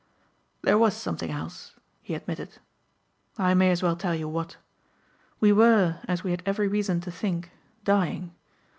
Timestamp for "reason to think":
6.67-7.51